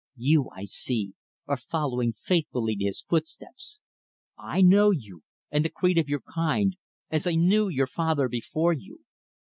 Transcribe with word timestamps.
You, 0.17 0.49
I 0.55 0.65
see, 0.65 1.13
are 1.45 1.55
following 1.57 2.13
faithfully 2.13 2.75
his 2.79 3.03
footsteps. 3.03 3.81
I 4.35 4.61
know 4.61 4.89
you, 4.89 5.21
and 5.51 5.63
the 5.63 5.69
creed 5.69 5.99
of 5.99 6.09
your 6.09 6.23
kind 6.33 6.75
as 7.11 7.27
I 7.27 7.35
knew 7.35 7.69
your 7.69 7.85
father 7.85 8.27
before 8.27 8.73
you. 8.73 9.01